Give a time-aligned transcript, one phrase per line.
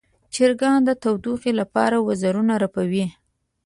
[0.33, 3.05] چرګان د تودوخې لپاره وزرونه رپوي.